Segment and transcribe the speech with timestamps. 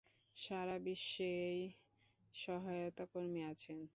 [0.35, 1.59] সাড়া বিশ্বেই
[2.33, 3.81] সহায়তা কর্মী আছেন।